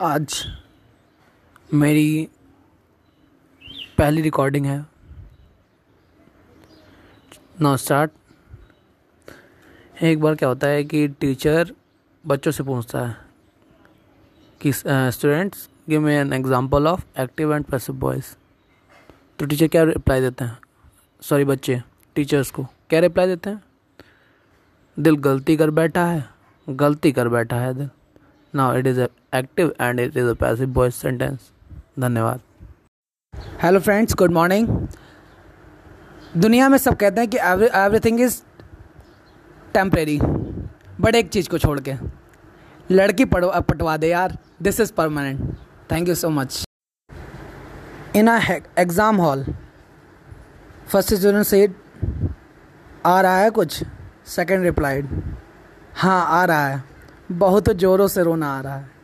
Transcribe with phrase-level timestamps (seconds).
[0.00, 0.34] आज
[1.74, 2.28] मेरी
[3.98, 4.78] पहली रिकॉर्डिंग है।
[7.60, 8.10] नो स्टार्ट
[10.02, 11.72] एक बार क्या होता है कि टीचर
[12.24, 13.16] बच्चों से पूछता है
[14.60, 18.34] कि students give me an example of active and passive boys
[19.38, 20.58] तो टीचर क्या रिप्लाई देते हैं?
[21.22, 21.82] सॉरी बच्चे
[22.16, 23.62] टीचर्स को क्या रिप्लाई देते हैं?
[24.96, 26.24] दिल गलती कर बैठा है,
[26.66, 27.88] गलती कर बैठा है दिल।
[28.56, 31.50] Now it is active and it is a passive voice sentence
[32.00, 32.40] धन्यवाद।
[33.62, 34.68] हेलो फ्रेंड्स गुड मॉर्निंग
[36.36, 38.40] दुनिया में सब कहते हैं कि एवरीथिंग इज़
[39.74, 40.18] टेम्परेरी
[41.00, 41.94] बट एक चीज़ को छोड़ के,
[42.90, 45.54] लड़की पटवा पटवा दे यार। This is permanent
[45.92, 46.64] thank you so much
[48.16, 49.44] in exam hall
[50.88, 51.74] first student said
[53.06, 53.82] आ रहा है कुछ?
[54.26, 55.08] सेकंड रिप्लाइड
[55.96, 56.82] हाँ आ रहा है।
[57.32, 58.95] बहुत ज़ोरों से रोना आ रहा है।